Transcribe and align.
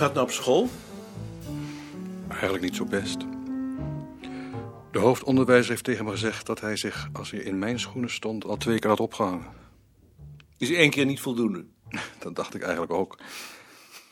het 0.00 0.14
nou 0.14 0.26
op 0.26 0.32
school? 0.32 0.68
Eigenlijk 2.28 2.62
niet 2.62 2.76
zo 2.76 2.84
best. 2.84 3.20
De 4.90 4.98
hoofdonderwijzer 4.98 5.70
heeft 5.70 5.84
tegen 5.84 6.04
me 6.04 6.10
gezegd 6.10 6.46
dat 6.46 6.60
hij 6.60 6.76
zich, 6.76 7.08
als 7.12 7.30
hij 7.30 7.40
in 7.40 7.58
mijn 7.58 7.80
schoenen 7.80 8.10
stond, 8.10 8.44
al 8.44 8.56
twee 8.56 8.78
keer 8.78 8.90
had 8.90 9.00
opgehangen. 9.00 9.46
Is 10.58 10.70
één 10.70 10.90
keer 10.90 11.06
niet 11.06 11.20
voldoende? 11.20 11.66
Dat 12.18 12.36
dacht 12.36 12.54
ik 12.54 12.62
eigenlijk 12.62 12.92
ook. 12.92 13.18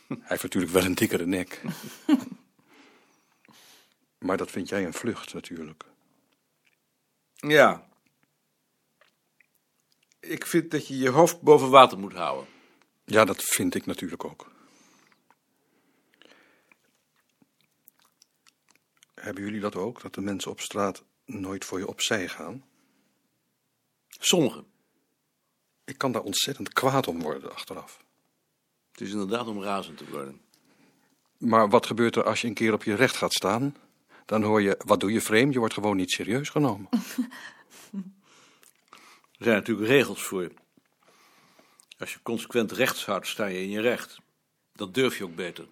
Hij 0.07 0.17
heeft 0.23 0.43
natuurlijk 0.43 0.73
wel 0.73 0.85
een 0.85 0.95
dikkere 0.95 1.25
nek. 1.25 1.61
Maar 4.25 4.37
dat 4.37 4.51
vind 4.51 4.69
jij 4.69 4.85
een 4.85 4.93
vlucht 4.93 5.33
natuurlijk. 5.33 5.85
Ja. 7.35 7.87
Ik 10.19 10.45
vind 10.45 10.71
dat 10.71 10.87
je 10.87 10.97
je 10.97 11.09
hoofd 11.09 11.41
boven 11.41 11.69
water 11.69 11.99
moet 11.99 12.13
houden. 12.13 12.47
Ja, 13.05 13.25
dat 13.25 13.43
vind 13.43 13.75
ik 13.75 13.85
natuurlijk 13.85 14.25
ook. 14.25 14.50
Hebben 19.21 19.43
jullie 19.43 19.59
dat 19.59 19.75
ook, 19.75 20.01
dat 20.01 20.13
de 20.13 20.21
mensen 20.21 20.51
op 20.51 20.59
straat 20.59 21.03
nooit 21.25 21.65
voor 21.65 21.79
je 21.79 21.87
opzij 21.87 22.27
gaan? 22.27 22.65
Sommigen. 24.07 24.65
Ik 25.83 25.97
kan 25.97 26.11
daar 26.11 26.21
ontzettend 26.21 26.73
kwaad 26.73 27.07
om 27.07 27.21
worden 27.21 27.53
achteraf. 27.53 28.03
Het 28.91 29.01
is 29.01 29.11
inderdaad 29.11 29.47
om 29.47 29.63
razend 29.63 29.97
te 29.97 30.09
worden. 30.09 30.41
Maar 31.37 31.69
wat 31.69 31.85
gebeurt 31.85 32.15
er 32.15 32.23
als 32.23 32.41
je 32.41 32.47
een 32.47 32.53
keer 32.53 32.73
op 32.73 32.83
je 32.83 32.95
recht 32.95 33.15
gaat 33.15 33.33
staan? 33.33 33.75
Dan 34.25 34.43
hoor 34.43 34.61
je, 34.61 34.79
wat 34.85 34.99
doe 34.99 35.11
je 35.11 35.21
vreemd? 35.21 35.53
Je 35.53 35.59
wordt 35.59 35.73
gewoon 35.73 35.97
niet 35.97 36.11
serieus 36.11 36.49
genomen. 36.49 36.89
Er 39.37 39.47
zijn 39.47 39.59
natuurlijk 39.59 39.87
regels 39.87 40.23
voor. 40.23 40.51
Als 41.97 42.13
je 42.13 42.19
consequent 42.23 42.71
rechts 42.71 43.05
houdt, 43.05 43.27
sta 43.27 43.45
je 43.45 43.61
in 43.61 43.69
je 43.69 43.81
recht. 43.81 44.17
Dat 44.73 44.93
durf 44.93 45.17
je 45.17 45.23
ook 45.23 45.35
beter. 45.35 45.67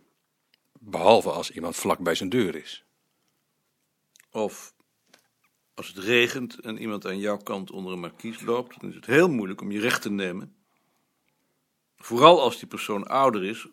Behalve 0.80 1.32
als 1.32 1.52
iemand 1.52 1.76
vlak 1.76 2.00
bij 2.00 2.16
zijn 2.16 2.30
deur 2.30 2.56
is. 2.56 2.84
Of 4.32 4.76
als 5.74 5.88
het 5.88 5.98
regent 5.98 6.60
en 6.60 6.78
iemand 6.78 7.06
aan 7.06 7.20
jouw 7.20 7.38
kant 7.38 7.72
onder 7.72 7.94
een 7.94 8.00
markies 8.00 8.42
loopt, 8.42 8.80
dan 8.82 8.90
is 8.90 8.96
het 8.96 9.06
heel 9.06 9.30
moeilijk 9.30 9.62
om 9.62 9.72
je 9.72 9.80
recht 9.80 10.02
te 10.02 10.12
nemen. 10.12 10.56
Vooral 11.98 12.42
als 12.42 12.60
die 12.60 12.68
persoon 12.68 13.08
ouder 13.08 13.44
is 13.44 13.68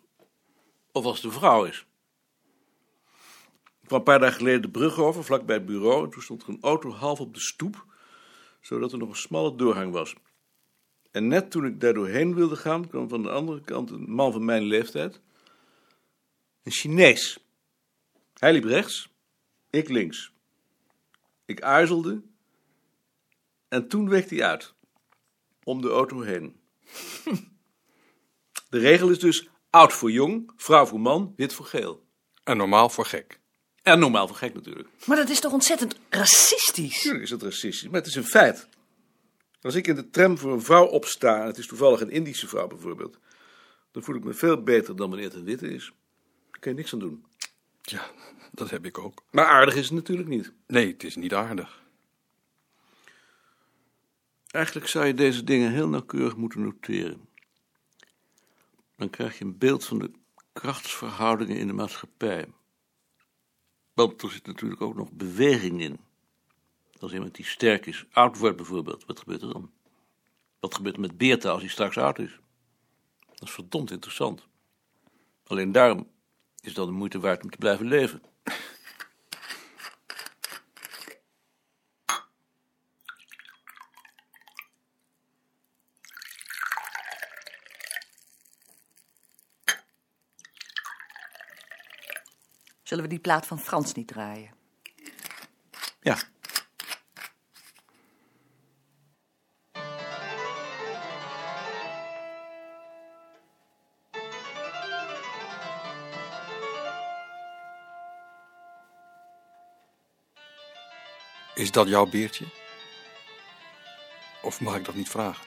of 0.91 1.05
als 1.05 1.21
de 1.21 1.31
vrouw 1.31 1.65
is. 1.65 1.85
Ik 3.81 3.87
kwam 3.87 3.97
een 3.99 4.03
paar 4.03 4.19
dagen 4.19 4.37
geleden 4.37 4.61
de 4.61 4.69
brug 4.69 4.97
over, 4.97 5.23
vlak 5.23 5.45
bij 5.45 5.55
het 5.55 5.65
bureau, 5.65 6.03
en 6.03 6.09
toen 6.09 6.21
stond 6.21 6.43
er 6.43 6.49
een 6.49 6.61
auto 6.61 6.91
half 6.91 7.19
op 7.19 7.33
de 7.33 7.39
stoep, 7.39 7.85
zodat 8.61 8.91
er 8.91 8.97
nog 8.97 9.09
een 9.09 9.15
smalle 9.15 9.55
doorgang 9.55 9.91
was. 9.91 10.15
En 11.11 11.27
net 11.27 11.51
toen 11.51 11.65
ik 11.65 11.79
daar 11.79 11.93
doorheen 11.93 12.35
wilde 12.35 12.55
gaan, 12.55 12.87
kwam 12.87 13.09
van 13.09 13.23
de 13.23 13.29
andere 13.29 13.61
kant 13.61 13.91
een 13.91 14.11
man 14.11 14.31
van 14.31 14.45
mijn 14.45 14.63
leeftijd. 14.63 15.21
Een 16.63 16.71
Chinees. 16.71 17.39
Hij 18.33 18.53
liep 18.53 18.63
rechts, 18.63 19.09
ik 19.69 19.89
links. 19.89 20.31
Ik 21.47 21.61
aarzelde 21.61 22.21
en 23.67 23.87
toen 23.87 24.09
week 24.09 24.29
hij 24.29 24.43
uit. 24.43 24.73
Om 25.63 25.81
de 25.81 25.89
auto 25.89 26.21
heen. 26.21 26.59
De 28.69 28.77
regel 28.79 29.09
is 29.09 29.19
dus 29.19 29.49
oud 29.69 29.93
voor 29.93 30.11
jong, 30.11 30.51
vrouw 30.55 30.85
voor 30.85 30.99
man, 30.99 31.33
wit 31.35 31.53
voor 31.53 31.65
geel. 31.65 32.05
En 32.43 32.57
normaal 32.57 32.89
voor 32.89 33.05
gek. 33.05 33.39
En 33.81 33.99
normaal 33.99 34.27
voor 34.27 34.35
gek 34.35 34.53
natuurlijk. 34.53 34.89
Maar 35.05 35.17
dat 35.17 35.29
is 35.29 35.39
toch 35.39 35.53
ontzettend 35.53 35.95
racistisch? 36.09 37.01
Tuurlijk 37.01 37.23
is 37.23 37.29
het 37.29 37.41
racistisch, 37.41 37.89
maar 37.89 37.99
het 37.99 38.09
is 38.09 38.15
een 38.15 38.25
feit. 38.25 38.67
Als 39.61 39.75
ik 39.75 39.87
in 39.87 39.95
de 39.95 40.09
tram 40.09 40.37
voor 40.37 40.51
een 40.51 40.61
vrouw 40.61 40.85
opsta, 40.85 41.41
en 41.41 41.45
het 41.45 41.57
is 41.57 41.67
toevallig 41.67 42.01
een 42.01 42.09
Indische 42.09 42.47
vrouw 42.47 42.67
bijvoorbeeld, 42.67 43.19
dan 43.91 44.03
voel 44.03 44.15
ik 44.15 44.23
me 44.23 44.33
veel 44.33 44.63
beter 44.63 44.95
dan 44.95 45.09
wanneer 45.09 45.27
het 45.27 45.37
een 45.37 45.43
witte 45.43 45.73
is. 45.73 45.91
Daar 46.51 46.59
kan 46.59 46.71
je 46.71 46.77
niks 46.77 46.93
aan 46.93 46.99
doen. 46.99 47.25
Ja, 47.81 48.11
dat 48.57 48.69
heb 48.69 48.85
ik 48.85 48.97
ook. 48.97 49.23
Maar 49.31 49.45
aardig 49.45 49.75
is 49.75 49.85
het 49.85 49.93
natuurlijk 49.93 50.27
niet. 50.27 50.51
Nee, 50.67 50.91
het 50.91 51.03
is 51.03 51.15
niet 51.15 51.33
aardig. 51.33 51.83
Eigenlijk 54.47 54.87
zou 54.87 55.05
je 55.05 55.13
deze 55.13 55.43
dingen 55.43 55.71
heel 55.71 55.87
nauwkeurig 55.87 56.35
moeten 56.35 56.61
noteren. 56.61 57.27
Dan 58.95 59.09
krijg 59.09 59.37
je 59.37 59.45
een 59.45 59.57
beeld 59.57 59.85
van 59.85 59.99
de 59.99 60.11
krachtsverhoudingen 60.53 61.57
in 61.57 61.67
de 61.67 61.73
maatschappij. 61.73 62.47
Want 63.93 64.21
er 64.21 64.31
zit 64.31 64.45
natuurlijk 64.45 64.81
ook 64.81 64.95
nog 64.95 65.11
beweging 65.11 65.81
in. 65.81 65.99
Als 66.99 67.13
iemand 67.13 67.35
die 67.35 67.45
sterk 67.45 67.85
is, 67.85 68.05
oud 68.11 68.37
wordt 68.37 68.57
bijvoorbeeld, 68.57 69.05
wat 69.05 69.19
gebeurt 69.19 69.41
er 69.41 69.53
dan? 69.53 69.71
Wat 70.59 70.75
gebeurt 70.75 70.95
er 70.95 71.01
met 71.01 71.17
Beerta 71.17 71.49
als 71.49 71.61
hij 71.61 71.69
straks 71.69 71.97
oud 71.97 72.19
is? 72.19 72.39
Dat 73.25 73.47
is 73.47 73.51
verdomd 73.51 73.91
interessant. 73.91 74.47
Alleen 75.43 75.71
daarom 75.71 76.07
is 76.61 76.73
dat 76.73 76.87
de 76.87 76.93
moeite 76.93 77.19
waard 77.19 77.43
om 77.43 77.49
te 77.49 77.57
blijven 77.57 77.85
leven. 77.85 78.21
Zullen 92.87 93.03
we 93.03 93.09
die 93.09 93.19
plaat 93.19 93.45
van 93.45 93.59
Frans 93.59 93.93
niet 93.93 94.07
draaien? 94.07 94.56
Is 111.57 111.71
dat 111.71 111.87
jouw 111.87 112.05
beertje? 112.05 112.45
Of 114.41 114.61
mag 114.61 114.75
ik 114.75 114.85
dat 114.85 114.95
niet 114.95 115.09
vragen? 115.09 115.45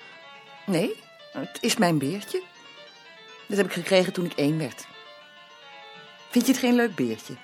Nee, 0.67 0.97
het 1.33 1.59
is 1.61 1.77
mijn 1.77 1.99
beertje. 1.99 2.43
Dat 3.47 3.57
heb 3.57 3.67
ik 3.67 3.73
gekregen 3.73 4.13
toen 4.13 4.25
ik 4.25 4.33
één 4.33 4.59
werd. 4.59 4.87
Vind 6.31 6.47
je 6.47 6.53
het 6.53 6.61
geen 6.61 6.75
leuk 6.75 6.95
beertje? 6.95 7.35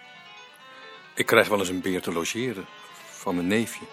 Ik 1.15 1.27
krijg 1.27 1.49
wel 1.49 1.59
eens 1.59 1.69
een 1.69 1.81
beer 1.81 2.03
te 2.03 2.13
logeren. 2.13 2.67
Van 3.05 3.35
mijn 3.35 3.47
neefje. 3.47 3.85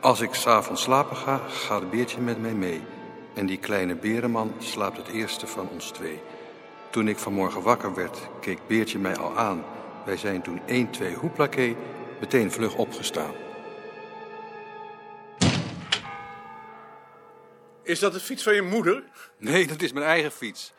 Als 0.00 0.20
ik 0.20 0.34
s'avonds 0.34 0.82
slapen 0.82 1.16
ga, 1.16 1.36
gaat 1.48 1.90
Beertje 1.90 2.20
met 2.20 2.40
mij 2.40 2.54
mee. 2.54 2.82
En 3.34 3.46
die 3.46 3.58
kleine 3.58 3.94
berenman 3.94 4.54
slaapt 4.58 4.96
het 4.96 5.08
eerste 5.08 5.46
van 5.46 5.68
ons 5.68 5.90
twee. 5.90 6.20
Toen 6.94 7.08
ik 7.08 7.18
vanmorgen 7.18 7.62
wakker 7.62 7.94
werd, 7.94 8.28
keek 8.40 8.66
Beertje 8.66 8.98
mij 8.98 9.16
al 9.16 9.36
aan. 9.36 9.64
Wij 10.04 10.16
zijn 10.16 10.42
toen 10.42 10.60
1, 10.66 10.90
2 10.90 11.14
hoeplaké 11.14 11.76
meteen 12.20 12.50
vlug 12.50 12.74
opgestaan. 12.74 13.34
Is 17.82 17.98
dat 17.98 18.12
de 18.12 18.20
fiets 18.20 18.42
van 18.42 18.54
je 18.54 18.62
moeder? 18.62 19.04
Nee, 19.38 19.66
dat 19.66 19.82
is 19.82 19.92
mijn 19.92 20.06
eigen 20.06 20.30
fiets. 20.30 20.72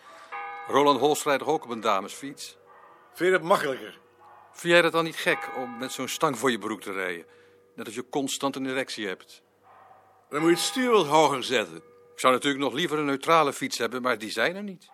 Roland 0.68 1.00
Holst 1.00 1.24
rijdt 1.26 1.44
ook 1.44 1.64
op 1.64 1.70
een 1.70 1.82
damesfiets? 1.82 2.58
Vind 3.14 3.32
je 3.32 3.38
dat 3.38 3.48
makkelijker? 3.48 4.00
Vind 4.52 4.74
jij 4.74 4.82
dat 4.82 4.92
dan 4.92 5.04
niet 5.04 5.16
gek 5.16 5.50
om 5.58 5.78
met 5.78 5.92
zo'n 5.92 6.08
stang 6.08 6.38
voor 6.38 6.52
je 6.52 6.60
broek 6.60 6.82
te 6.82 6.92
rijden? 6.92 7.26
Net 7.76 7.86
als 7.86 7.96
je 7.96 8.10
constant 8.10 8.56
een 8.56 8.70
erectie 8.70 9.08
hebt. 9.08 9.42
Dan 10.30 10.40
moet 10.40 10.50
je 10.50 10.56
het 10.56 10.66
stuur 10.66 10.92
wat 10.92 11.08
hoger 11.08 11.44
zetten. 11.44 11.78
Ik 12.14 12.20
zou 12.20 12.34
natuurlijk 12.34 12.64
nog 12.64 12.74
liever 12.74 12.98
een 12.98 13.06
neutrale 13.06 13.54
fiets 13.54 13.78
hebben, 13.78 14.02
maar 14.02 14.18
die 14.18 14.32
zijn 14.32 14.56
er 14.56 14.64
niet. 14.64 14.94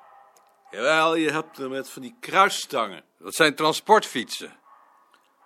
Jawel, 0.71 1.15
je 1.15 1.31
hebt 1.31 1.57
er 1.57 1.69
met 1.69 1.89
van 1.89 2.01
die 2.01 2.15
kruisstangen. 2.19 3.03
Dat 3.17 3.35
zijn 3.35 3.55
transportfietsen. 3.55 4.59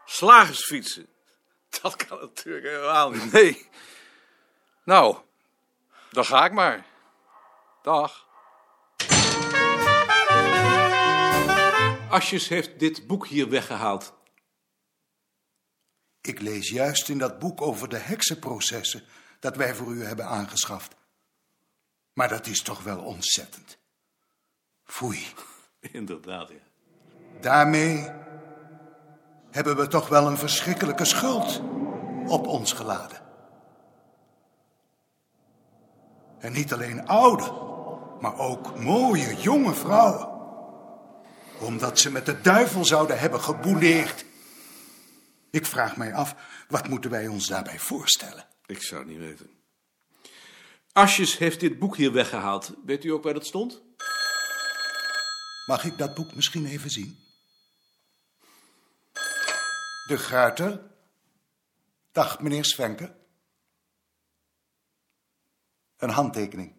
Slagersfietsen. 0.06 1.07
Dat 1.81 1.95
kan 1.95 2.19
natuurlijk 2.19 2.66
helemaal 2.66 3.10
niet. 3.10 3.31
Nee. 3.31 3.69
Nou, 4.83 5.18
dan 6.12 6.25
ga 6.25 6.45
ik 6.45 6.51
maar. 6.51 6.86
Dag. 7.81 8.27
Asjes 12.10 12.48
heeft 12.48 12.80
dit 12.80 13.07
boek 13.07 13.27
hier 13.27 13.50
weggehaald. 13.50 14.13
Ik 16.22 16.42
lees 16.42 16.69
juist 16.69 17.10
in 17.10 17.18
dat 17.18 17.39
boek 17.39 17.62
over 17.62 17.89
de 17.89 17.98
heksenprocessen 17.98 19.04
dat 19.39 19.56
wij 19.56 19.75
voor 19.75 19.92
u 19.92 20.04
hebben 20.04 20.25
aangeschaft. 20.25 20.95
Maar 22.13 22.30
dat 22.30 22.48
is 22.48 22.62
toch 22.62 22.83
wel 22.83 23.00
ontzettend. 23.00 23.77
Foei. 24.86 25.28
Inderdaad, 25.80 26.50
ja. 26.50 26.56
Daarmee 27.42 28.12
hebben 29.52 29.76
we 29.76 29.88
toch 29.88 30.08
wel 30.08 30.28
een 30.28 30.38
verschrikkelijke 30.38 31.06
schuld 31.06 31.62
op 32.26 32.48
ons 32.48 32.74
geladen. 32.74 33.24
En 36.40 36.52
niet 36.52 36.74
alleen 36.74 37.08
oude, 37.08 37.52
maar 38.20 38.38
ook 38.38 38.80
mooie 38.80 39.36
jonge 39.36 39.74
vrouwen. 39.74 40.34
Omdat 41.60 42.00
ze 42.00 42.12
met 42.12 42.26
de 42.26 42.42
duivel 42.42 42.86
zouden 42.86 43.20
hebben 43.20 43.42
gebouleerd. 43.42 44.26
Ik 45.52 45.66
vraag 45.66 45.98
mij 45.98 46.14
af, 46.14 46.36
wat 46.68 46.88
moeten 46.88 47.10
wij 47.12 47.28
ons 47.28 47.48
daarbij 47.48 47.80
voorstellen? 47.80 48.46
Ik 48.66 48.82
zou 48.82 49.02
het 49.02 49.10
niet 49.10 49.20
weten. 49.20 49.50
Asjes 50.92 51.38
heeft 51.38 51.60
dit 51.60 51.80
boek 51.80 51.96
hier 51.96 52.12
weggehaald. 52.12 52.74
Weet 52.86 53.04
u 53.04 53.10
ook 53.10 53.24
waar 53.24 53.34
dat 53.34 53.46
stond? 53.46 53.85
Mag 55.66 55.84
ik 55.84 55.98
dat 55.98 56.14
boek 56.14 56.36
misschien 56.36 56.66
even 56.66 56.90
zien? 56.90 57.20
De 60.08 60.18
Gruiter. 60.18 60.82
Dag, 62.12 62.40
meneer 62.40 62.66
Svenke. 62.66 63.16
Een 65.98 66.10
handtekening. 66.10 66.76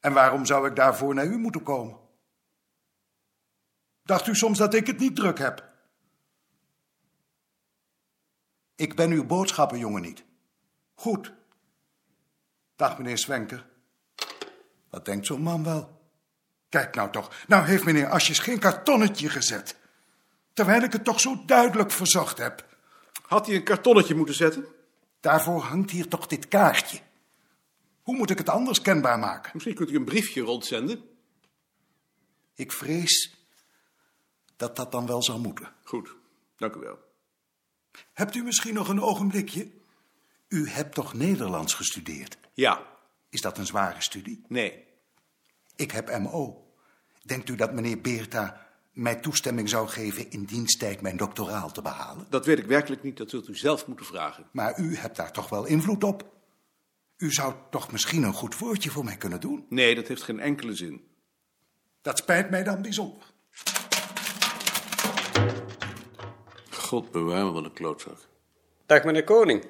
En 0.00 0.12
waarom 0.12 0.46
zou 0.46 0.68
ik 0.68 0.76
daarvoor 0.76 1.14
naar 1.14 1.26
u 1.26 1.36
moeten 1.36 1.62
komen? 1.62 1.98
Dacht 4.02 4.26
u 4.26 4.34
soms 4.34 4.58
dat 4.58 4.74
ik 4.74 4.86
het 4.86 4.98
niet 4.98 5.16
druk 5.16 5.38
heb? 5.38 5.74
Ik 8.74 8.96
ben 8.96 9.10
uw 9.10 9.26
boodschappenjongen 9.26 10.02
niet. 10.02 10.24
Goed. 10.94 11.32
Dag, 12.76 12.98
meneer 12.98 13.18
Swenker. 13.18 13.66
Wat 14.90 15.04
denkt 15.04 15.26
zo'n 15.26 15.42
man 15.42 15.64
wel? 15.64 15.95
Kijk 16.76 16.94
nou 16.94 17.10
toch, 17.10 17.30
nou 17.46 17.64
heeft 17.64 17.84
meneer 17.84 18.08
Asjes 18.08 18.38
geen 18.38 18.58
kartonnetje 18.58 19.28
gezet. 19.28 19.76
Terwijl 20.52 20.82
ik 20.82 20.92
het 20.92 21.04
toch 21.04 21.20
zo 21.20 21.44
duidelijk 21.44 21.90
verzocht 21.90 22.38
heb. 22.38 22.66
Had 23.26 23.46
hij 23.46 23.54
een 23.56 23.64
kartonnetje 23.64 24.14
moeten 24.14 24.34
zetten? 24.34 24.66
Daarvoor 25.20 25.60
hangt 25.60 25.90
hier 25.90 26.08
toch 26.08 26.26
dit 26.26 26.48
kaartje. 26.48 27.00
Hoe 28.02 28.16
moet 28.16 28.30
ik 28.30 28.38
het 28.38 28.48
anders 28.48 28.80
kenbaar 28.80 29.18
maken? 29.18 29.50
Misschien 29.54 29.74
kunt 29.74 29.90
u 29.90 29.96
een 29.96 30.04
briefje 30.04 30.40
rondzenden. 30.40 31.04
Ik 32.54 32.72
vrees 32.72 33.34
dat 34.56 34.76
dat 34.76 34.92
dan 34.92 35.06
wel 35.06 35.22
zou 35.22 35.38
moeten. 35.40 35.72
Goed, 35.84 36.14
dank 36.56 36.74
u 36.74 36.78
wel. 36.78 36.98
Hebt 38.12 38.34
u 38.34 38.42
misschien 38.42 38.74
nog 38.74 38.88
een 38.88 39.02
ogenblikje? 39.02 39.70
U 40.48 40.68
hebt 40.68 40.94
toch 40.94 41.14
Nederlands 41.14 41.74
gestudeerd? 41.74 42.38
Ja, 42.54 42.82
Is 43.28 43.40
dat 43.40 43.58
een 43.58 43.66
zware 43.66 44.02
studie? 44.02 44.44
nee. 44.48 44.84
Ik 45.76 45.90
heb 45.90 46.18
MO. 46.18 46.64
Denkt 47.26 47.48
u 47.48 47.54
dat 47.54 47.72
meneer 47.72 48.00
Beerta 48.00 48.66
mij 48.92 49.14
toestemming 49.14 49.68
zou 49.68 49.88
geven 49.88 50.30
in 50.30 50.44
diensttijd 50.44 51.00
mijn 51.00 51.16
doctoraal 51.16 51.72
te 51.72 51.82
behalen? 51.82 52.26
Dat 52.30 52.46
weet 52.46 52.58
ik 52.58 52.66
werkelijk 52.66 53.02
niet. 53.02 53.16
Dat 53.16 53.30
zult 53.30 53.48
u 53.48 53.56
zelf 53.56 53.86
moeten 53.86 54.06
vragen. 54.06 54.46
Maar 54.52 54.78
u 54.78 54.96
hebt 54.96 55.16
daar 55.16 55.32
toch 55.32 55.48
wel 55.48 55.64
invloed 55.64 56.04
op? 56.04 56.34
U 57.16 57.32
zou 57.32 57.54
toch 57.70 57.92
misschien 57.92 58.22
een 58.22 58.32
goed 58.32 58.58
woordje 58.58 58.90
voor 58.90 59.04
mij 59.04 59.16
kunnen 59.16 59.40
doen? 59.40 59.66
Nee, 59.68 59.94
dat 59.94 60.08
heeft 60.08 60.22
geen 60.22 60.40
enkele 60.40 60.74
zin. 60.74 61.04
Dat 62.02 62.18
spijt 62.18 62.50
mij 62.50 62.62
dan 62.62 62.82
bijzonder. 62.82 63.34
God 66.70 67.10
bewaar 67.10 67.44
me, 67.44 67.50
wat 67.50 67.64
een 67.64 67.72
klootzak. 67.72 68.18
Dag 68.86 69.04
meneer 69.04 69.24
Koning. 69.24 69.66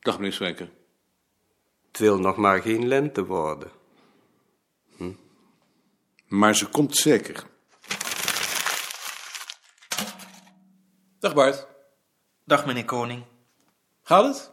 Dag, 0.00 0.16
meneer 0.16 0.32
Swenker. 0.32 0.70
Het 1.86 1.98
wil 1.98 2.18
nog 2.18 2.36
maar 2.36 2.62
geen 2.62 2.88
lente 2.88 3.24
worden. 3.24 3.70
Maar 6.28 6.56
ze 6.56 6.66
komt 6.66 6.96
zeker. 6.96 7.44
Dag 11.18 11.34
Bart. 11.34 11.66
Dag 12.44 12.66
meneer 12.66 12.84
Koning. 12.84 13.22
Gaat 14.02 14.24
het? 14.24 14.52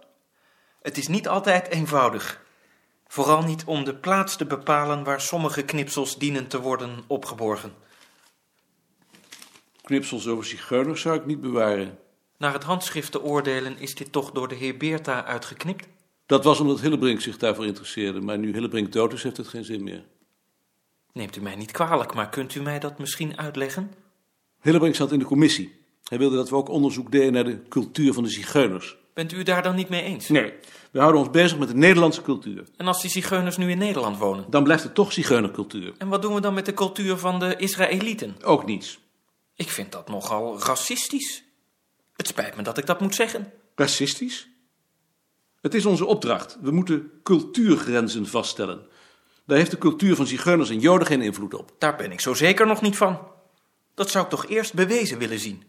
Het 0.82 0.98
is 0.98 1.08
niet 1.08 1.28
altijd 1.28 1.68
eenvoudig. 1.68 2.42
Vooral 3.08 3.44
niet 3.44 3.64
om 3.66 3.84
de 3.84 3.96
plaats 3.96 4.36
te 4.36 4.46
bepalen 4.46 5.04
waar 5.04 5.22
sommige 5.22 5.64
knipsels 5.64 6.18
dienen 6.18 6.48
te 6.48 6.62
worden 6.62 7.04
opgeborgen. 7.08 7.74
Knipsels 9.82 10.28
over 10.28 10.46
zigeuners 10.46 11.02
zou 11.02 11.16
ik 11.18 11.26
niet 11.26 11.42
bewaren. 11.42 12.00
Naar 12.38 12.54
het 12.54 12.64
handschrift 12.64 13.12
te 13.12 13.22
oordelen 13.22 13.78
is 13.78 13.96
dit 13.96 14.12
toch 14.12 14.32
door 14.32 14.48
de 14.48 14.56
heer 14.56 14.78
Beerta 14.78 15.26
uitgeknipt? 15.26 15.88
Dat 16.26 16.44
was 16.44 16.60
omdat 16.60 16.82
Hillebrink 16.82 17.22
zich 17.22 17.38
daarvoor 17.38 17.66
interesseerde. 17.66 18.22
Maar 18.22 18.38
nu 18.38 18.54
Hillebrink 18.54 18.92
dood 18.92 19.14
is, 19.14 19.24
heeft 19.24 19.38
het 19.38 19.48
geen 19.48 19.66
zin 19.66 19.84
meer. 19.84 20.04
Neemt 21.14 21.36
u 21.36 21.42
mij 21.42 21.56
niet 21.56 21.72
kwalijk, 21.72 22.14
maar 22.14 22.30
kunt 22.30 22.56
u 22.56 22.62
mij 22.62 22.80
dat 22.80 23.00
misschien 23.00 23.38
uitleggen? 23.38 23.92
Hillebrink 24.62 24.96
zat 24.96 25.12
in 25.12 25.20
de 25.20 25.26
commissie. 25.26 25.80
Hij 26.04 26.18
wilde 26.18 26.36
dat 26.36 26.50
we 26.50 26.56
ook 26.56 26.70
onderzoek 26.70 27.12
deden 27.12 27.34
naar 27.34 27.44
de 27.44 27.62
cultuur 27.70 28.14
van 28.14 28.24
de 28.24 28.30
zigeuners. 28.30 28.98
Bent 29.14 29.32
u 29.32 29.44
daar 29.44 29.64
dan 29.64 29.76
niet 29.76 29.90
mee 29.90 30.04
eens? 30.04 30.30
Nee, 30.30 30.54
we 30.92 31.00
houden 31.00 31.22
ons 31.22 31.30
bezig 31.30 31.58
met 31.58 31.68
de 31.68 31.76
Nederlandse 31.76 32.22
cultuur. 32.22 32.64
En 32.78 32.88
als 32.88 33.02
die 33.02 33.12
zigeuners 33.12 33.58
nu 33.58 33.70
in 33.70 33.78
Nederland 33.78 34.18
wonen? 34.18 34.46
Dan 34.50 34.64
blijft 34.64 34.84
het 34.84 34.94
toch 34.94 35.14
zigeunercultuur. 35.14 35.94
En 35.98 36.08
wat 36.08 36.22
doen 36.22 36.34
we 36.34 36.42
dan 36.42 36.54
met 36.54 36.66
de 36.66 36.74
cultuur 36.74 37.18
van 37.18 37.40
de 37.40 37.56
Israëlieten? 37.56 38.36
Ook 38.44 38.66
niets. 38.66 39.00
Ik 39.56 39.70
vind 39.70 39.92
dat 39.92 40.10
nogal 40.10 40.60
racistisch. 40.60 41.44
Het 42.16 42.28
spijt 42.28 42.56
me 42.56 42.62
dat 42.62 42.78
ik 42.78 42.86
dat 42.86 43.02
moet 43.02 43.16
zeggen. 43.16 43.52
Racistisch? 43.76 44.50
Het 45.62 45.74
is 45.74 45.86
onze 45.86 46.06
opdracht. 46.06 46.58
We 46.62 46.72
moeten 46.72 47.12
cultuurgrenzen 47.24 48.28
vaststellen. 48.28 48.88
Daar 49.46 49.58
heeft 49.58 49.72
de 49.72 49.78
cultuur 49.78 50.16
van 50.16 50.28
zigeuners 50.28 50.70
en 50.70 50.80
joden 50.80 51.08
geen 51.08 51.22
invloed 51.22 51.54
op. 51.54 51.76
Daar 51.78 51.96
ben 51.96 52.12
ik 52.12 52.20
zo 52.20 52.34
zeker 52.34 52.68
nog 52.68 52.82
niet 52.82 52.98
van. 52.98 53.20
Dat 53.94 54.10
zou 54.10 54.24
ik 54.24 54.30
toch 54.30 54.48
eerst 54.48 54.74
bewezen 54.74 55.18
willen 55.18 55.40
zien. 55.40 55.64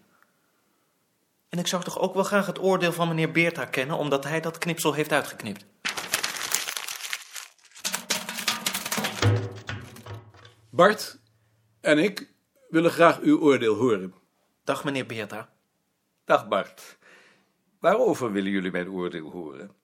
En 1.49 1.59
ik 1.59 1.67
zou 1.67 1.83
toch 1.83 1.99
ook 1.99 2.15
wel 2.15 2.25
graag 2.25 2.47
het 2.47 2.63
oordeel 2.63 2.93
van 2.93 3.09
meneer 3.09 3.31
Beerta 3.31 3.65
kennen, 3.65 3.97
omdat 3.97 4.25
hij 4.25 4.41
dat 4.41 4.59
knipsel 4.59 4.93
heeft 4.93 5.13
uitgeknipt. 5.13 5.65
Bart 10.71 11.19
en 11.81 11.99
ik 11.99 12.33
willen 12.69 12.91
graag 12.91 13.21
uw 13.21 13.41
oordeel 13.41 13.75
horen. 13.75 14.15
Dag 14.65 14.85
meneer 14.85 15.07
Beerta. 15.07 15.53
Dag 16.25 16.49
Bart. 16.49 16.99
Waarover 17.81 18.33
willen 18.33 18.51
jullie 18.51 18.71
mijn 18.71 18.91
oordeel 18.91 19.31
horen? 19.31 19.82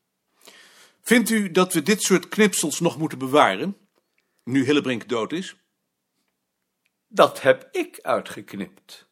Vindt 1.08 1.30
u 1.30 1.50
dat 1.50 1.72
we 1.72 1.82
dit 1.82 2.02
soort 2.02 2.28
knipsels 2.28 2.80
nog 2.80 2.98
moeten 2.98 3.18
bewaren? 3.18 3.76
Nu 4.44 4.64
Hillebrink 4.64 5.08
dood 5.08 5.32
is? 5.32 5.56
Dat 7.06 7.42
heb 7.42 7.68
ik 7.72 7.98
uitgeknipt. 8.02 9.08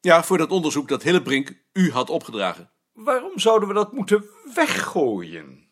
Ja, 0.00 0.24
voor 0.24 0.38
dat 0.38 0.50
onderzoek 0.50 0.88
dat 0.88 1.02
Hillebrink 1.02 1.64
u 1.72 1.90
had 1.90 2.10
opgedragen. 2.10 2.70
Waarom 2.92 3.38
zouden 3.38 3.68
we 3.68 3.74
dat 3.74 3.92
moeten 3.92 4.24
weggooien? 4.54 5.70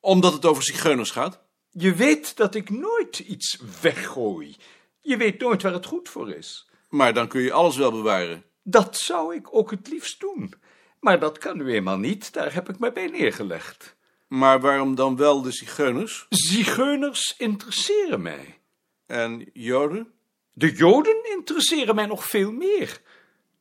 Omdat 0.00 0.32
het 0.32 0.44
over 0.44 0.62
zigeuners 0.62 1.10
gaat? 1.10 1.42
Je 1.70 1.94
weet 1.94 2.36
dat 2.36 2.54
ik 2.54 2.70
nooit 2.70 3.18
iets 3.18 3.58
weggooi. 3.80 4.56
Je 5.00 5.16
weet 5.16 5.40
nooit 5.40 5.62
waar 5.62 5.72
het 5.72 5.86
goed 5.86 6.08
voor 6.08 6.30
is. 6.30 6.70
Maar 6.88 7.14
dan 7.14 7.28
kun 7.28 7.40
je 7.40 7.52
alles 7.52 7.76
wel 7.76 7.90
bewaren. 7.90 8.44
Dat 8.62 8.96
zou 8.96 9.34
ik 9.34 9.54
ook 9.54 9.70
het 9.70 9.88
liefst 9.88 10.20
doen. 10.20 10.54
Maar 11.00 11.20
dat 11.20 11.38
kan 11.38 11.56
nu 11.56 11.72
eenmaal 11.72 11.98
niet, 11.98 12.32
daar 12.32 12.54
heb 12.54 12.68
ik 12.68 12.78
me 12.78 12.92
bij 12.92 13.06
neergelegd. 13.06 13.96
Maar 14.34 14.60
waarom 14.60 14.94
dan 14.94 15.16
wel 15.16 15.42
de 15.42 15.52
zigeuners? 15.52 16.26
Zigeuners 16.28 17.34
interesseren 17.38 18.22
mij. 18.22 18.58
En 19.06 19.50
joden? 19.52 20.12
De 20.52 20.72
Joden 20.72 21.30
interesseren 21.36 21.94
mij 21.94 22.06
nog 22.06 22.24
veel 22.24 22.52
meer. 22.52 23.00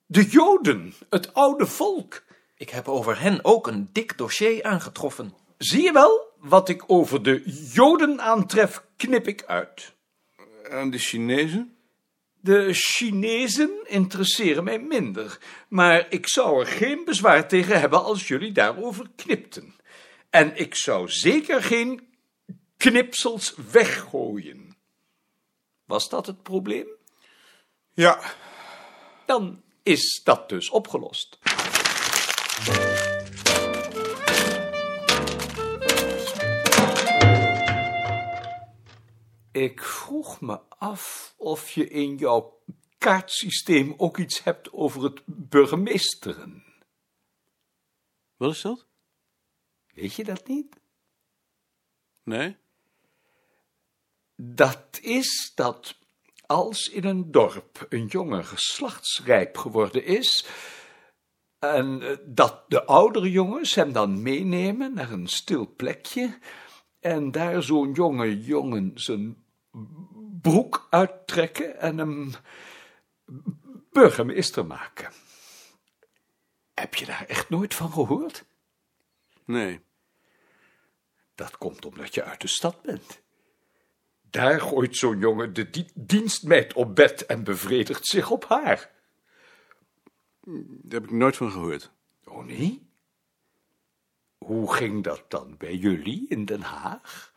De 0.05 0.23
Joden, 0.23 0.93
het 1.09 1.33
oude 1.33 1.65
volk. 1.65 2.23
Ik 2.57 2.69
heb 2.69 2.87
over 2.87 3.19
hen 3.19 3.45
ook 3.45 3.67
een 3.67 3.89
dik 3.91 4.17
dossier 4.17 4.63
aangetroffen. 4.63 5.33
Zie 5.57 5.81
je 5.81 5.91
wel, 5.91 6.33
wat 6.37 6.69
ik 6.69 6.83
over 6.87 7.23
de 7.23 7.41
Joden 7.73 8.21
aantref, 8.21 8.83
knip 8.97 9.27
ik 9.27 9.43
uit. 9.45 9.93
En 10.63 10.89
de 10.89 10.97
Chinezen? 10.97 11.75
De 12.39 12.73
Chinezen 12.73 13.71
interesseren 13.83 14.63
mij 14.63 14.79
minder, 14.79 15.37
maar 15.67 16.05
ik 16.09 16.27
zou 16.27 16.59
er 16.59 16.67
geen 16.67 17.05
bezwaar 17.05 17.47
tegen 17.47 17.79
hebben 17.79 18.03
als 18.03 18.27
jullie 18.27 18.51
daarover 18.51 19.09
knipten. 19.15 19.81
En 20.33 20.55
ik 20.55 20.75
zou 20.75 21.09
zeker 21.09 21.63
geen 21.63 22.15
knipsels 22.77 23.55
weggooien. 23.71 24.77
Was 25.85 26.09
dat 26.09 26.25
het 26.25 26.43
probleem? 26.43 26.87
Ja. 27.91 28.33
Dan 29.25 29.63
is 29.83 30.21
dat 30.23 30.49
dus 30.49 30.69
opgelost. 30.69 31.39
Ik 39.51 39.83
vroeg 39.83 40.41
me 40.41 40.59
af 40.69 41.33
of 41.37 41.69
je 41.69 41.87
in 41.89 42.17
jouw 42.17 42.59
kaartsysteem 42.97 43.93
ook 43.97 44.17
iets 44.17 44.43
hebt 44.43 44.71
over 44.71 45.03
het 45.03 45.21
burgemeesteren. 45.25 46.63
Wat 48.37 48.51
is 48.51 48.61
dat? 48.61 48.91
Weet 49.93 50.13
je 50.13 50.23
dat 50.23 50.47
niet? 50.47 50.75
Nee? 52.23 52.57
Dat 54.35 54.99
is 55.01 55.51
dat 55.55 55.97
als 56.45 56.89
in 56.89 57.05
een 57.05 57.31
dorp 57.31 57.85
een 57.89 58.05
jongen 58.05 58.45
geslachtsrijp 58.45 59.57
geworden 59.57 60.05
is, 60.05 60.45
en 61.59 62.01
eh, 62.01 62.17
dat 62.25 62.63
de 62.67 62.85
oudere 62.85 63.31
jongens 63.31 63.75
hem 63.75 63.93
dan 63.93 64.21
meenemen 64.21 64.93
naar 64.93 65.11
een 65.11 65.27
stil 65.27 65.73
plekje, 65.75 66.37
en 66.99 67.31
daar 67.31 67.63
zo'n 67.63 67.91
jonge 67.91 68.43
jongen 68.43 68.91
zijn 68.93 69.43
broek 70.41 70.87
uittrekken 70.89 71.79
en 71.79 71.97
hem 71.97 72.31
burgemeester 73.91 74.65
maken. 74.65 75.11
Heb 76.73 76.95
je 76.95 77.05
daar 77.05 77.25
echt 77.27 77.49
nooit 77.49 77.73
van 77.73 77.91
gehoord? 77.91 78.45
Nee. 79.45 79.79
Dat 81.35 81.57
komt 81.57 81.85
omdat 81.85 82.13
je 82.13 82.23
uit 82.23 82.41
de 82.41 82.47
stad 82.47 82.81
bent. 82.81 83.21
Daar 84.21 84.61
gooit 84.61 84.97
zo'n 84.97 85.19
jongen 85.19 85.53
de 85.53 85.69
di- 85.69 85.91
dienstmeid 85.93 86.73
op 86.73 86.95
bed 86.95 87.25
en 87.25 87.43
bevredigt 87.43 88.07
zich 88.07 88.31
op 88.31 88.45
haar. 88.45 88.91
Daar 90.45 91.01
heb 91.01 91.03
ik 91.03 91.11
nooit 91.11 91.35
van 91.35 91.51
gehoord. 91.51 91.91
Oh 92.25 92.45
nee? 92.45 92.91
Hoe 94.37 94.73
ging 94.73 95.03
dat 95.03 95.25
dan 95.27 95.57
bij 95.57 95.75
jullie 95.75 96.25
in 96.29 96.45
Den 96.45 96.61
Haag? 96.61 97.33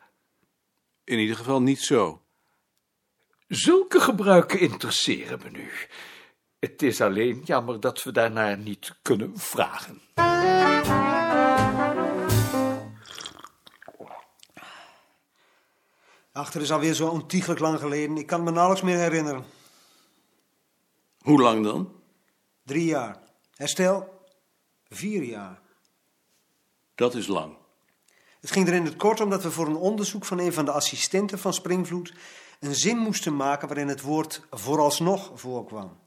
In 1.03 1.19
ieder 1.19 1.35
geval 1.35 1.61
niet 1.61 1.79
zo. 1.81 2.21
Zulke 3.47 3.99
gebruiken 3.99 4.59
interesseren 4.59 5.39
me 5.43 5.49
nu. 5.49 5.71
Het 6.59 6.81
is 6.81 7.01
alleen 7.01 7.41
jammer 7.45 7.79
dat 7.79 8.03
we 8.03 8.11
daarnaar 8.11 8.57
niet 8.57 8.99
kunnen 9.01 9.37
vragen. 9.37 10.01
Achter 16.37 16.61
is 16.61 16.71
alweer 16.71 16.93
zo 16.93 17.07
ontiegelijk 17.07 17.59
lang 17.59 17.79
geleden. 17.79 18.17
Ik 18.17 18.25
kan 18.25 18.43
me 18.43 18.51
nauwelijks 18.51 18.85
meer 18.85 18.97
herinneren. 18.97 19.45
Hoe 21.19 21.41
lang 21.41 21.63
dan? 21.63 21.91
Drie 22.63 22.85
jaar. 22.85 23.19
Herstel? 23.55 24.25
Vier 24.89 25.23
jaar. 25.23 25.61
Dat 26.95 27.15
is 27.15 27.27
lang. 27.27 27.57
Het 28.39 28.51
ging 28.51 28.67
er 28.67 28.73
in 28.73 28.85
het 28.85 28.95
kort 28.95 29.19
om 29.19 29.29
dat 29.29 29.43
we 29.43 29.51
voor 29.51 29.67
een 29.67 29.75
onderzoek 29.75 30.25
van 30.25 30.39
een 30.39 30.53
van 30.53 30.65
de 30.65 30.71
assistenten 30.71 31.39
van 31.39 31.53
Springvloed 31.53 32.13
een 32.59 32.75
zin 32.75 32.97
moesten 32.97 33.35
maken 33.35 33.67
waarin 33.67 33.87
het 33.87 34.01
woord 34.01 34.41
vooralsnog 34.49 35.31
voorkwam. 35.39 35.99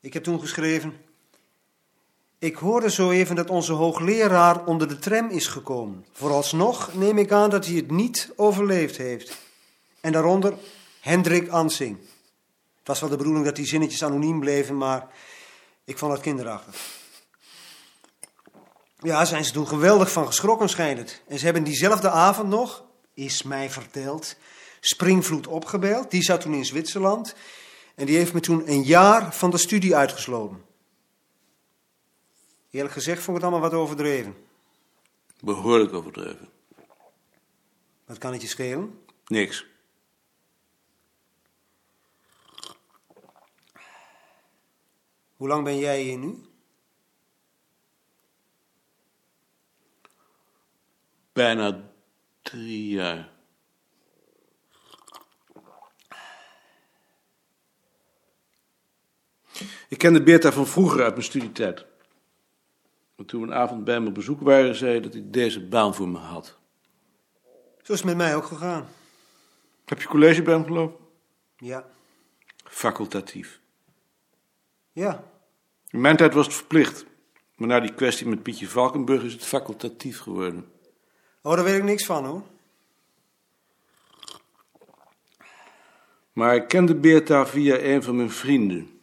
Ik 0.00 0.12
heb 0.12 0.22
toen 0.22 0.40
geschreven. 0.40 1.00
Ik 2.42 2.56
hoorde 2.56 2.90
zo 2.90 3.10
even 3.10 3.36
dat 3.36 3.50
onze 3.50 3.72
hoogleraar 3.72 4.64
onder 4.64 4.88
de 4.88 4.98
tram 4.98 5.30
is 5.30 5.46
gekomen. 5.46 6.06
Vooralsnog 6.12 6.94
neem 6.94 7.18
ik 7.18 7.32
aan 7.32 7.50
dat 7.50 7.66
hij 7.66 7.74
het 7.74 7.90
niet 7.90 8.32
overleefd 8.36 8.96
heeft. 8.96 9.38
En 10.00 10.12
daaronder 10.12 10.54
Hendrik 11.00 11.48
Ansing. 11.48 11.98
Het 12.78 12.86
was 12.86 13.00
wel 13.00 13.08
de 13.08 13.16
bedoeling 13.16 13.44
dat 13.44 13.56
die 13.56 13.66
zinnetjes 13.66 14.04
anoniem 14.04 14.40
bleven, 14.40 14.76
maar 14.76 15.06
ik 15.84 15.98
vond 15.98 16.12
het 16.12 16.20
kinderachtig. 16.20 16.76
Ja, 18.98 19.24
zijn 19.24 19.44
ze 19.44 19.52
toen 19.52 19.68
geweldig 19.68 20.12
van 20.12 20.26
geschrokken, 20.26 20.68
schijnt 20.68 20.98
het. 20.98 21.22
En 21.28 21.38
ze 21.38 21.44
hebben 21.44 21.64
diezelfde 21.64 22.10
avond 22.10 22.48
nog, 22.48 22.84
is 23.14 23.42
mij 23.42 23.70
verteld, 23.70 24.36
Springvloed 24.80 25.46
opgebeld. 25.46 26.10
Die 26.10 26.22
zat 26.22 26.40
toen 26.40 26.54
in 26.54 26.64
Zwitserland. 26.64 27.34
En 27.94 28.06
die 28.06 28.16
heeft 28.16 28.32
me 28.32 28.40
toen 28.40 28.70
een 28.70 28.82
jaar 28.82 29.34
van 29.34 29.50
de 29.50 29.58
studie 29.58 29.96
uitgesloten. 29.96 30.70
Eerlijk 32.72 32.94
gezegd 32.94 33.22
vond 33.22 33.36
ik 33.36 33.42
het 33.42 33.52
allemaal 33.52 33.70
wat 33.70 33.80
overdreven. 33.80 34.36
Behoorlijk 35.40 35.92
overdreven. 35.92 36.48
Wat 38.04 38.18
kan 38.18 38.32
het 38.32 38.42
je 38.42 38.48
schelen? 38.48 39.04
Niks. 39.26 39.66
Hoe 45.36 45.48
lang 45.48 45.64
ben 45.64 45.78
jij 45.78 46.02
hier 46.02 46.18
nu? 46.18 46.44
Bijna 51.32 51.90
drie 52.42 52.88
jaar. 52.88 53.30
Ik 59.88 59.98
kende 59.98 60.22
Beerta 60.22 60.52
van 60.52 60.66
vroeger 60.66 61.02
uit 61.02 61.12
mijn 61.12 61.24
studietijd. 61.24 61.91
En 63.22 63.28
toen 63.28 63.40
we 63.40 63.46
een 63.46 63.54
avond 63.54 63.84
bij 63.84 64.00
me 64.00 64.08
op 64.08 64.14
bezoek 64.14 64.40
waren, 64.40 64.74
zei 64.74 64.90
hij 64.90 65.00
dat 65.00 65.12
hij 65.12 65.22
deze 65.26 65.66
baan 65.66 65.94
voor 65.94 66.08
me 66.08 66.18
had. 66.18 66.58
Zo 67.82 67.92
is 67.92 67.98
het 67.98 68.04
met 68.04 68.16
mij 68.16 68.36
ook 68.36 68.44
gegaan. 68.44 68.88
Heb 69.84 70.00
je 70.00 70.08
college 70.08 70.42
bij 70.42 70.54
hem 70.54 70.64
gelopen? 70.64 71.06
Ja. 71.56 71.84
Facultatief. 72.64 73.60
Ja. 74.92 75.24
In 75.88 76.00
mijn 76.00 76.16
tijd 76.16 76.34
was 76.34 76.46
het 76.46 76.54
verplicht. 76.54 77.06
Maar 77.56 77.68
na 77.68 77.80
die 77.80 77.94
kwestie 77.94 78.26
met 78.26 78.42
Pietje 78.42 78.68
Valkenburg 78.68 79.22
is 79.22 79.32
het 79.32 79.44
facultatief 79.44 80.18
geworden. 80.18 80.72
Oh, 81.42 81.54
daar 81.54 81.64
weet 81.64 81.78
ik 81.78 81.84
niks 81.84 82.06
van 82.06 82.24
hoor. 82.24 82.42
Maar 86.32 86.54
ik 86.54 86.68
kende 86.68 86.94
Beerta 86.94 87.46
via 87.46 87.78
een 87.78 88.02
van 88.02 88.16
mijn 88.16 88.30
vrienden. 88.30 89.00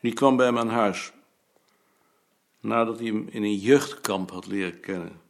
Die 0.00 0.12
kwam 0.12 0.36
bij 0.36 0.46
hem 0.46 0.58
aan 0.58 0.68
huis. 0.68 1.12
Nadat 2.60 2.98
hij 2.98 3.06
hem 3.06 3.28
in 3.30 3.42
een 3.42 3.56
jeugdkamp 3.56 4.30
had 4.30 4.46
leren 4.46 4.80
kennen. 4.80 5.20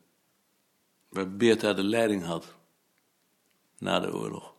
Waar 1.09 1.31
Beerta 1.31 1.73
de 1.73 1.83
leiding 1.83 2.25
had. 2.25 2.55
Na 3.79 4.01
de 4.01 4.15
oorlog. 4.15 4.55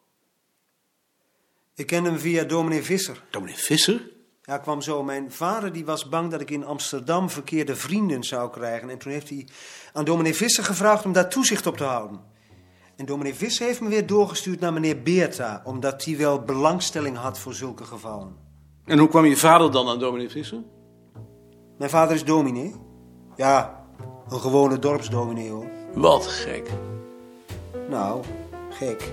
Ik 1.76 1.88
kende 1.88 2.10
hem 2.10 2.20
via 2.20 2.44
dominee 2.44 2.84
Visser. 2.84 3.24
Dominee 3.30 3.56
Visser? 3.56 4.12
Ja, 4.42 4.58
kwam 4.58 4.82
zo. 4.82 5.04
Mijn 5.04 5.32
vader 5.32 5.72
die 5.72 5.86
was 5.86 6.10
bang 6.10 6.32
dat 6.32 6.42
ik 6.42 6.50
in 6.50 6.66
Amsterdam 6.66 7.30
verkeerde 7.30 7.76
vrienden 7.76 8.24
zou 8.24 8.52
krijgen. 8.52 8.90
En 8.90 8.98
toen 8.98 9.12
heeft 9.12 9.30
hij 9.30 9.48
aan 9.94 10.06
dominee 10.06 10.36
Visser 10.36 10.64
gevraagd 10.64 11.06
om 11.06 11.14
daar 11.14 11.30
toezicht 11.30 11.68
op 11.68 11.78
te 11.78 11.84
houden. 11.84 12.20
En 12.96 13.06
dominee 13.06 13.34
Visser 13.34 13.66
heeft 13.66 13.82
me 13.82 13.90
weer 13.90 14.08
doorgestuurd 14.08 14.60
naar 14.60 14.74
meneer 14.74 15.02
Beerta, 15.02 15.62
omdat 15.66 16.06
hij 16.06 16.18
wel 16.18 16.42
belangstelling 16.42 17.18
had 17.18 17.40
voor 17.40 17.54
zulke 17.54 17.84
gevallen. 17.84 18.36
En 18.86 19.00
hoe 19.00 19.08
kwam 19.08 19.26
je 19.26 19.38
vader 19.38 19.72
dan 19.72 19.88
aan 19.88 20.00
dominee 20.00 20.30
Visser? 20.30 20.64
Mijn 21.82 21.94
vader 21.94 22.16
is 22.16 22.26
dominee. 22.26 22.76
Ja, 23.36 23.84
een 24.30 24.40
gewone 24.40 24.80
dorpsdominee 24.80 25.50
hoor. 25.50 25.66
Wat 25.94 26.28
gek. 26.28 26.70
Nou, 27.90 28.24
gek. 28.70 29.12